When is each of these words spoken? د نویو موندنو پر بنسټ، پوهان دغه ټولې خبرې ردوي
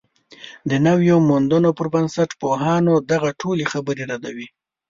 د 0.69 0.71
نویو 0.87 1.17
موندنو 1.29 1.69
پر 1.77 1.87
بنسټ، 1.93 2.29
پوهان 2.41 2.85
دغه 3.11 3.29
ټولې 3.41 3.65
خبرې 3.73 4.03
ردوي 4.11 4.47